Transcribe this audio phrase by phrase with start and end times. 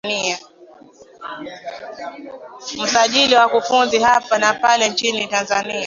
[2.83, 5.79] msajili na wakufunzi hapa na pale nchini tanzania